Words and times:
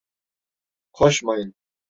Koşmayın! 0.91 1.55